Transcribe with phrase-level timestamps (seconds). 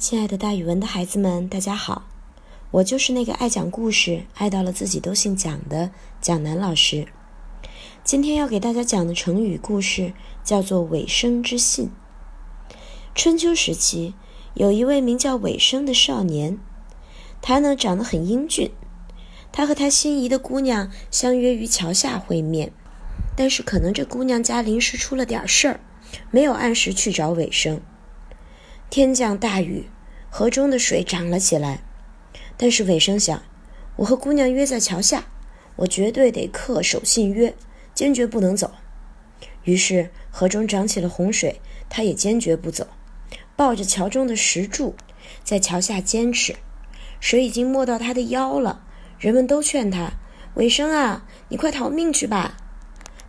[0.00, 2.08] 亲爱的，大语文的孩子们，大家好！
[2.70, 5.90] 我就是那个爱讲故事、爱到了自己都姓蒋的
[6.22, 7.06] 蒋楠老师。
[8.02, 11.90] 今天要给大家讲的成语故事叫做“尾生之信”。
[13.14, 14.14] 春秋时期，
[14.54, 16.58] 有一位名叫尾生的少年，
[17.42, 18.70] 他呢长得很英俊。
[19.52, 22.72] 他和他心仪的姑娘相约于桥下会面，
[23.36, 25.80] 但是可能这姑娘家临时出了点事儿，
[26.30, 27.82] 没有按时去找尾生。
[28.90, 29.88] 天降大雨，
[30.28, 31.84] 河中的水涨了起来。
[32.56, 33.40] 但是尾生想，
[33.94, 35.26] 我和姑娘约在桥下，
[35.76, 37.54] 我绝对得恪守信约，
[37.94, 38.72] 坚决不能走。
[39.62, 42.88] 于是河中涨起了洪水，他也坚决不走，
[43.54, 44.96] 抱着桥中的石柱，
[45.44, 46.56] 在桥下坚持。
[47.20, 48.84] 水已经没到他的腰了，
[49.20, 50.14] 人们都劝他
[50.54, 52.56] ：“尾生啊，你快逃命去吧！”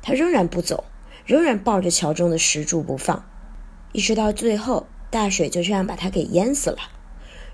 [0.00, 0.84] 他仍然不走，
[1.26, 3.28] 仍然抱着桥中的石柱不放，
[3.92, 4.86] 一直到最后。
[5.10, 6.78] 大水就这样把他给淹死了。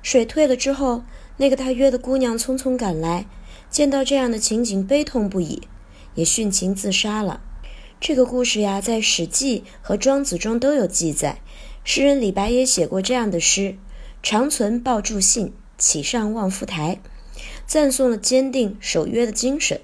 [0.03, 1.03] 水退了之后，
[1.39, 3.27] 那个他约的姑娘匆匆赶来，
[3.71, 5.63] 见到这样的情景，悲痛不已，
[6.15, 7.41] 也殉情自杀了。
[7.99, 11.39] 这个故事呀，在《史记》和《庄子》中都有记载。
[11.83, 13.79] 诗人李白也写过这样的诗
[14.23, 17.01] ：“长存抱柱信，岂上望夫台”，
[17.67, 19.81] 赞颂了坚定守约的精神。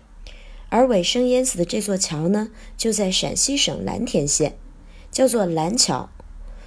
[0.69, 4.57] 而尾生淹死的这座桥呢，就在陕西省蓝田县，
[5.11, 6.11] 叫做蓝桥。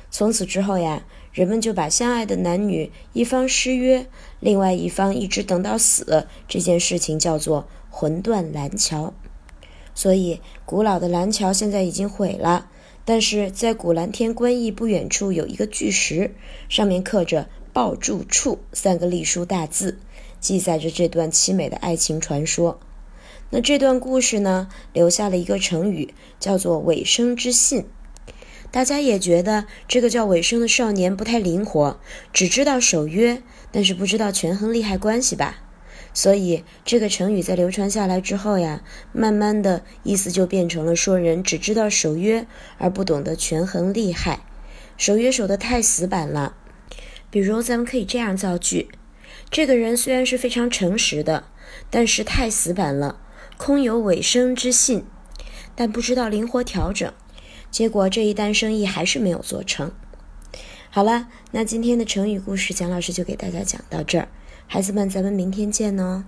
[0.10, 4.08] 从此之后呀，人们就把相爱的男女一方失约，
[4.40, 9.14] 另外一方一直等到死这件事情叫做“魂断蓝桥”。
[9.94, 12.70] 所以，古老的蓝桥现在已经毁了，
[13.04, 16.36] 但是在古蓝天关驿不远处有一个巨石，
[16.70, 20.00] 上面刻着“抱柱处”三个隶书大字，
[20.40, 22.80] 记载着这段凄美的爱情传说。
[23.52, 27.86] 那这段故事呢，留下了一个成语，叫做“尾生之信”。
[28.76, 31.98] 大家也觉得这个叫尾生的少年不太灵活，
[32.34, 35.62] 只知道守约，但是不知道权衡利害关系吧？
[36.14, 42.46] 所以这个成语在流传下来之后呀，慢慢的意思就变成了说人只知道守约
[42.78, 44.42] 而不懂得权衡利害，
[44.98, 46.58] 守约守得太死板了。
[47.30, 48.90] 比如咱们可以这样造句：
[49.50, 51.46] 这个人虽然是非常诚实的，
[51.90, 53.22] 但是太死板了，
[53.56, 55.06] 空有尾生之信，
[55.74, 57.14] 但不知道灵活调整。
[57.72, 59.92] 结果这一单生意还是没有做成。
[60.90, 64.28] 好了，那今天的成语故事，蒋老师就给大家讲到这儿。
[64.68, 66.24] 孩子们，咱们明天见哦。